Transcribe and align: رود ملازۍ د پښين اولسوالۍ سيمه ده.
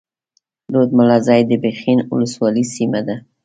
رود 0.73 0.89
ملازۍ 0.97 1.41
د 1.49 1.51
پښين 1.63 1.99
اولسوالۍ 2.13 2.63
سيمه 2.75 2.99
ده. 3.07 3.15